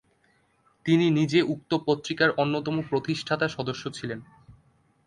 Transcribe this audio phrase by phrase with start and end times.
[0.85, 4.19] তিনি নিজে উক্ত পত্রিকার অন্যতম প্রতিষ্ঠাতা-সদস্য ছিলেন।